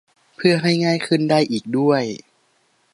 [0.35, 2.03] เพื่อให้ง่ายขึ้นได้อีกด้วย